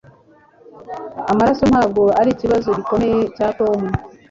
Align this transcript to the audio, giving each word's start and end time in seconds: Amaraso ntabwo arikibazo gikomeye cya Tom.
Amaraso 1.31 1.63
ntabwo 1.71 2.01
arikibazo 2.21 2.69
gikomeye 2.77 3.19
cya 3.35 3.47
Tom. 3.57 3.79